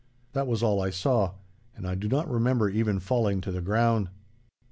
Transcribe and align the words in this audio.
That 0.33 0.47
was 0.47 0.63
all 0.63 0.81
I 0.81 0.89
saw, 0.89 1.33
and 1.75 1.85
I 1.87 1.93
do 1.93 2.07
not 2.09 2.27
remember 2.27 2.67
even 2.67 2.99
falling 2.99 3.39
to 3.41 3.51
the 3.51 3.61
ground. 3.61 4.09